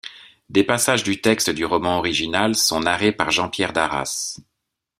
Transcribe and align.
Des 0.49 0.63
passages 0.63 1.03
du 1.03 1.21
texte 1.21 1.51
du 1.51 1.63
roman 1.63 1.99
original 1.99 2.55
sont 2.55 2.79
narrés 2.79 3.11
par 3.11 3.29
Jean-Pierre 3.29 3.71
Darras. 3.71 4.37